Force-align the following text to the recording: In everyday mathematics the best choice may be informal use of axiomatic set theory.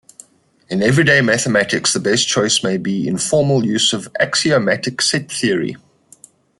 In 0.67 0.81
everyday 0.81 1.21
mathematics 1.21 1.93
the 1.93 1.99
best 1.99 2.27
choice 2.27 2.63
may 2.63 2.77
be 2.77 3.07
informal 3.07 3.63
use 3.63 3.93
of 3.93 4.07
axiomatic 4.19 4.99
set 4.99 5.31
theory. 5.31 5.75